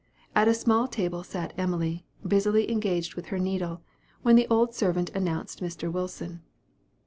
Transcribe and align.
At 0.35 0.47
a 0.47 0.55
small 0.55 0.87
table 0.87 1.21
sat 1.21 1.53
Emily, 1.59 2.07
busily 2.27 2.71
engaged 2.71 3.13
with 3.13 3.27
her 3.27 3.37
needle, 3.37 3.81
when 4.23 4.35
the 4.35 4.47
old 4.49 4.73
servant 4.73 5.11
announced 5.11 5.61
Mr. 5.61 5.91
Wilson. 5.91 6.41